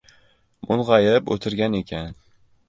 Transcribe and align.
mung‘ayib 0.71 1.29
o‘tirgan 1.37 1.77
ekan. 1.83 2.19